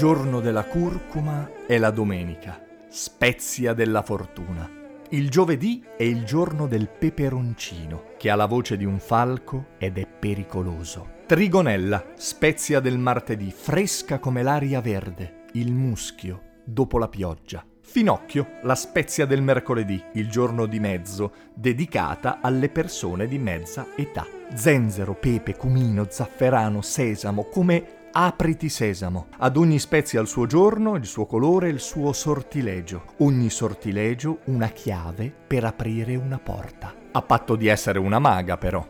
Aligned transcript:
Giorno 0.00 0.40
della 0.40 0.64
curcuma 0.64 1.66
è 1.66 1.76
la 1.76 1.90
domenica, 1.90 2.58
spezia 2.88 3.74
della 3.74 4.00
fortuna. 4.00 4.66
Il 5.10 5.28
giovedì 5.28 5.84
è 5.94 6.04
il 6.04 6.24
giorno 6.24 6.66
del 6.66 6.88
peperoncino, 6.88 8.04
che 8.16 8.30
ha 8.30 8.34
la 8.34 8.46
voce 8.46 8.78
di 8.78 8.86
un 8.86 8.98
falco 8.98 9.72
ed 9.76 9.98
è 9.98 10.06
pericoloso. 10.06 11.18
Trigonella, 11.26 12.12
spezia 12.14 12.80
del 12.80 12.96
martedì, 12.96 13.52
fresca 13.54 14.18
come 14.18 14.42
l'aria 14.42 14.80
verde, 14.80 15.44
il 15.52 15.70
muschio, 15.70 16.44
dopo 16.64 16.96
la 16.96 17.08
pioggia. 17.08 17.62
Finocchio, 17.82 18.52
la 18.62 18.76
spezia 18.76 19.26
del 19.26 19.42
mercoledì, 19.42 20.02
il 20.14 20.30
giorno 20.30 20.64
di 20.64 20.80
mezzo, 20.80 21.32
dedicata 21.52 22.38
alle 22.40 22.70
persone 22.70 23.26
di 23.26 23.36
mezza 23.36 23.88
età. 23.96 24.26
Zenzero, 24.54 25.12
pepe, 25.12 25.56
cumino, 25.56 26.06
zafferano, 26.08 26.80
sesamo, 26.80 27.44
come 27.44 27.98
Apriti 28.12 28.68
sesamo, 28.68 29.28
ad 29.38 29.56
ogni 29.56 29.78
spezia 29.78 30.20
il 30.20 30.26
suo 30.26 30.46
giorno, 30.46 30.96
il 30.96 31.06
suo 31.06 31.26
colore, 31.26 31.68
il 31.68 31.78
suo 31.78 32.12
sortilegio, 32.12 33.14
ogni 33.18 33.50
sortilegio 33.50 34.40
una 34.46 34.66
chiave 34.66 35.32
per 35.46 35.64
aprire 35.64 36.16
una 36.16 36.40
porta. 36.40 36.92
A 37.12 37.22
patto 37.22 37.54
di 37.54 37.68
essere 37.68 38.00
una 38.00 38.18
maga 38.18 38.56
però, 38.56 38.84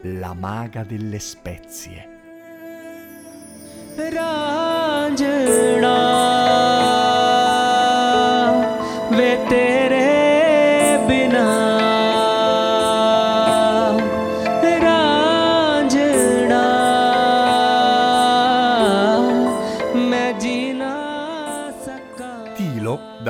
la 0.00 0.34
maga 0.34 0.82
delle 0.82 1.20
spezie. 1.20 2.08
Però... 3.94 4.45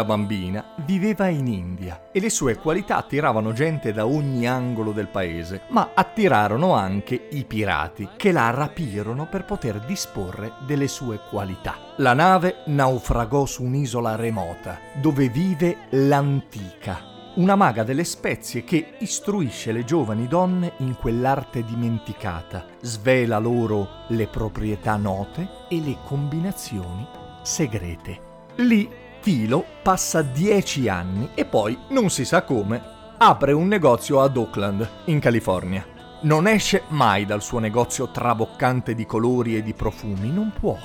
bambina, 0.07 0.73
viveva 0.87 1.29
in 1.29 1.47
India 1.47 2.09
e 2.11 2.21
le 2.21 2.31
sue 2.31 2.57
qualità 2.57 2.97
attiravano 2.97 3.53
gente 3.53 3.93
da 3.93 4.07
ogni 4.07 4.49
angolo 4.49 4.93
del 4.93 5.09
paese, 5.09 5.62
ma 5.69 5.91
attirarono 5.93 6.73
anche 6.73 7.29
i 7.33 7.45
pirati 7.45 8.09
che 8.17 8.33
la 8.33 8.49
rapirono 8.49 9.27
per 9.27 9.45
poter 9.45 9.81
disporre 9.81 10.53
delle 10.65 10.89
sue 10.89 11.21
qualità. 11.29 11.75
La 11.97 12.15
nave 12.15 12.62
naufragò 12.67 13.45
su 13.45 13.65
un'isola 13.65 14.17
remota 14.17 14.79
dove 14.95 15.29
vive 15.29 15.89
l'antica, 15.91 17.15
una 17.34 17.55
maga 17.55 17.83
delle 17.83 18.05
spezie 18.05 18.65
che 18.65 18.95
istruisce 19.01 19.73
le 19.73 19.84
giovani 19.84 20.27
donne 20.27 20.73
in 20.79 20.97
quell'arte 20.97 21.65
dimenticata, 21.65 22.65
svela 22.81 23.38
loro 23.38 24.05
le 24.09 24.27
proprietà 24.27 24.97
note 24.97 25.49
e 25.69 25.81
le 25.81 25.99
combinazioni 26.05 27.06
segrete. 27.43 28.21
Lì 28.56 28.88
Tilo 29.26 29.64
passa 29.82 30.22
dieci 30.22 30.88
anni 30.88 31.31
e 31.34 31.47
poi, 31.47 31.76
non 31.88 32.10
si 32.10 32.25
sa 32.25 32.44
come, 32.44 32.81
apre 33.19 33.50
un 33.50 33.66
negozio 33.66 34.20
ad 34.20 34.37
Oakland, 34.37 34.88
in 35.06 35.19
California. 35.19 35.84
Non 36.22 36.47
esce 36.47 36.84
mai 36.91 37.26
dal 37.26 37.42
suo 37.42 37.59
negozio 37.59 38.12
traboccante 38.12 38.94
di 38.94 39.04
colori 39.04 39.56
e 39.56 39.64
di 39.64 39.75
profumi, 39.75 40.31
non 40.31 40.53
può. 40.56 40.78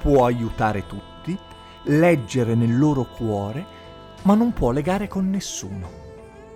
Può 0.00 0.24
aiutare 0.24 0.88
tutti, 0.88 1.38
leggere 1.84 2.56
nel 2.56 2.76
loro 2.76 3.04
cuore, 3.04 3.64
ma 4.22 4.34
non 4.34 4.52
può 4.52 4.72
legare 4.72 5.06
con 5.06 5.30
nessuno. 5.30 5.88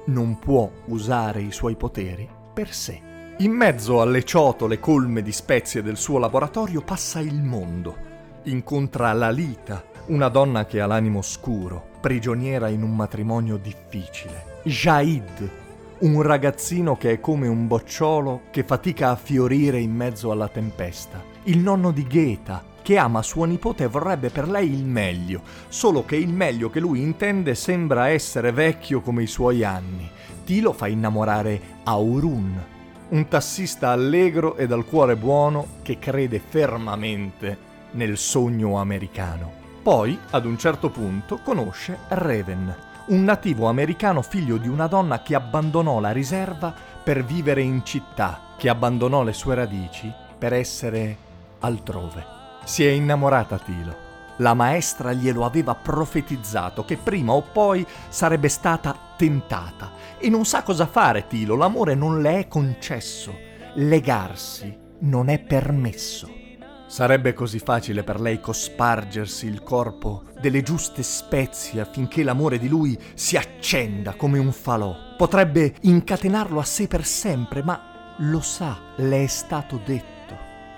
Non 0.06 0.40
può 0.40 0.68
usare 0.86 1.40
i 1.40 1.52
suoi 1.52 1.76
poteri 1.76 2.28
per 2.52 2.74
sé. 2.74 3.00
In 3.38 3.52
mezzo 3.52 4.00
alle 4.00 4.24
ciotole 4.24 4.80
colme 4.80 5.22
di 5.22 5.30
spezie 5.30 5.84
del 5.84 5.98
suo 5.98 6.18
laboratorio 6.18 6.82
passa 6.82 7.20
il 7.20 7.40
mondo. 7.40 8.06
Incontra 8.46 9.12
Lalita, 9.12 9.84
una 10.08 10.28
donna 10.28 10.64
che 10.64 10.80
ha 10.80 10.86
l'animo 10.86 11.20
scuro, 11.20 11.90
prigioniera 12.00 12.68
in 12.68 12.82
un 12.82 12.96
matrimonio 12.96 13.58
difficile. 13.58 14.60
Jaid, 14.64 15.50
un 15.98 16.22
ragazzino 16.22 16.96
che 16.96 17.12
è 17.12 17.20
come 17.20 17.46
un 17.46 17.66
bocciolo 17.66 18.42
che 18.50 18.62
fatica 18.62 19.10
a 19.10 19.16
fiorire 19.16 19.78
in 19.78 19.92
mezzo 19.92 20.30
alla 20.30 20.48
tempesta. 20.48 21.22
Il 21.44 21.58
nonno 21.58 21.90
di 21.90 22.06
Gheta, 22.06 22.64
che 22.80 22.96
ama 22.96 23.20
sua 23.22 23.46
nipote 23.46 23.84
e 23.84 23.88
vorrebbe 23.88 24.30
per 24.30 24.48
lei 24.48 24.72
il 24.72 24.84
meglio, 24.84 25.42
solo 25.68 26.04
che 26.06 26.16
il 26.16 26.32
meglio 26.32 26.70
che 26.70 26.80
lui 26.80 27.02
intende 27.02 27.54
sembra 27.54 28.08
essere 28.08 28.50
vecchio 28.50 29.02
come 29.02 29.24
i 29.24 29.26
suoi 29.26 29.62
anni. 29.62 30.08
Tilo 30.44 30.72
fa 30.72 30.86
innamorare 30.86 31.60
Aurun, 31.84 32.64
un 33.10 33.28
tassista 33.28 33.90
allegro 33.90 34.56
e 34.56 34.66
dal 34.66 34.86
cuore 34.86 35.16
buono 35.16 35.66
che 35.82 35.98
crede 35.98 36.40
fermamente 36.40 37.66
nel 37.92 38.16
sogno 38.16 38.78
americano. 38.78 39.57
Poi, 39.88 40.20
ad 40.32 40.44
un 40.44 40.58
certo 40.58 40.90
punto, 40.90 41.38
conosce 41.38 42.00
Raven, 42.08 42.76
un 43.06 43.24
nativo 43.24 43.68
americano 43.68 44.20
figlio 44.20 44.58
di 44.58 44.68
una 44.68 44.86
donna 44.86 45.22
che 45.22 45.34
abbandonò 45.34 45.98
la 45.98 46.12
riserva 46.12 46.74
per 47.02 47.24
vivere 47.24 47.62
in 47.62 47.82
città, 47.86 48.38
che 48.58 48.68
abbandonò 48.68 49.22
le 49.22 49.32
sue 49.32 49.54
radici 49.54 50.12
per 50.36 50.52
essere 50.52 51.16
altrove. 51.60 52.22
Si 52.64 52.84
è 52.84 52.90
innamorata 52.90 53.58
Tilo. 53.58 53.96
La 54.36 54.52
maestra 54.52 55.14
glielo 55.14 55.46
aveva 55.46 55.74
profetizzato 55.74 56.84
che 56.84 56.98
prima 56.98 57.32
o 57.32 57.40
poi 57.40 57.86
sarebbe 58.10 58.50
stata 58.50 58.94
tentata 59.16 59.92
e 60.18 60.28
non 60.28 60.44
sa 60.44 60.64
cosa 60.64 60.84
fare 60.84 61.26
Tilo, 61.28 61.56
l'amore 61.56 61.94
non 61.94 62.20
le 62.20 62.40
è 62.40 62.46
concesso, 62.46 63.34
legarsi 63.76 64.78
non 64.98 65.30
è 65.30 65.38
permesso. 65.38 66.47
Sarebbe 66.88 67.34
così 67.34 67.58
facile 67.58 68.02
per 68.02 68.18
lei 68.18 68.40
cospargersi 68.40 69.46
il 69.46 69.62
corpo 69.62 70.24
delle 70.40 70.62
giuste 70.62 71.02
spezie 71.02 71.82
affinché 71.82 72.22
l'amore 72.22 72.58
di 72.58 72.66
lui 72.66 72.98
si 73.12 73.36
accenda 73.36 74.14
come 74.14 74.38
un 74.38 74.50
falò. 74.52 74.94
Potrebbe 75.18 75.74
incatenarlo 75.82 76.58
a 76.58 76.64
sé 76.64 76.88
per 76.88 77.04
sempre, 77.04 77.62
ma 77.62 78.14
lo 78.20 78.40
sa, 78.40 78.78
le 78.96 79.22
è 79.22 79.26
stato 79.26 79.78
detto. 79.84 80.34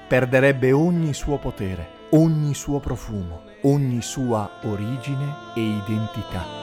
Perderebbe 0.09 0.72
ogni 0.72 1.15
suo 1.15 1.38
potere, 1.38 2.09
ogni 2.10 2.54
suo 2.54 2.81
profumo, 2.81 3.42
ogni 3.62 4.03
sua 4.03 4.59
origine 4.65 5.32
e 5.54 5.60
identità. 5.60 6.59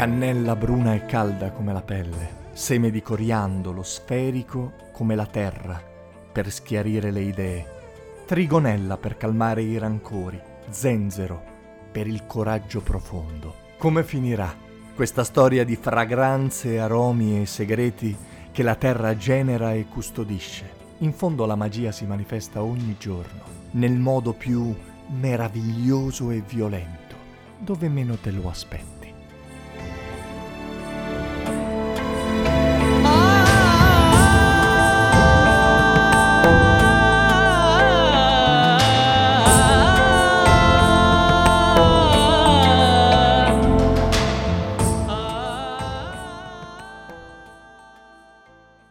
Cannella 0.00 0.56
bruna 0.56 0.94
e 0.94 1.04
calda 1.04 1.50
come 1.50 1.74
la 1.74 1.82
pelle, 1.82 2.48
seme 2.54 2.90
di 2.90 3.02
coriandolo 3.02 3.82
sferico 3.82 4.72
come 4.92 5.14
la 5.14 5.26
terra 5.26 5.78
per 6.32 6.50
schiarire 6.50 7.10
le 7.10 7.20
idee, 7.20 7.66
trigonella 8.24 8.96
per 8.96 9.18
calmare 9.18 9.60
i 9.60 9.76
rancori, 9.76 10.40
zenzero 10.70 11.42
per 11.92 12.06
il 12.06 12.24
coraggio 12.24 12.80
profondo. 12.80 13.54
Come 13.76 14.02
finirà? 14.02 14.50
Questa 14.94 15.22
storia 15.22 15.66
di 15.66 15.76
fragranze, 15.76 16.80
aromi 16.80 17.42
e 17.42 17.44
segreti 17.44 18.16
che 18.50 18.62
la 18.62 18.76
terra 18.76 19.14
genera 19.18 19.74
e 19.74 19.84
custodisce. 19.84 20.64
In 21.00 21.12
fondo 21.12 21.44
la 21.44 21.56
magia 21.56 21.92
si 21.92 22.06
manifesta 22.06 22.62
ogni 22.62 22.96
giorno, 22.98 23.42
nel 23.72 23.98
modo 23.98 24.32
più 24.32 24.74
meraviglioso 25.08 26.30
e 26.30 26.40
violento, 26.40 27.16
dove 27.58 27.90
meno 27.90 28.16
te 28.16 28.30
lo 28.30 28.48
aspetti. 28.48 28.99